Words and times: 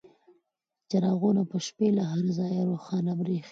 چراغونه 0.89 1.41
په 1.51 1.57
شپې 1.65 1.87
کې 1.89 1.95
له 1.97 2.03
هر 2.11 2.25
ځایه 2.37 2.61
روښانه 2.69 3.11
بریښي. 3.19 3.49